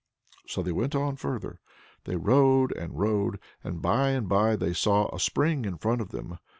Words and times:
So 0.47 0.63
they 0.63 0.71
went 0.71 0.95
on 0.95 1.15
further. 1.15 1.59
They 2.05 2.15
rode 2.15 2.71
and 2.75 2.97
rode, 2.99 3.37
and 3.63 3.83
by 3.83 4.09
and 4.09 4.27
by 4.27 4.55
they 4.55 4.73
saw 4.73 5.09
a 5.15 5.19
spring 5.19 5.63
in 5.63 5.77
front 5.77 6.01
of 6.01 6.09
them. 6.09 6.39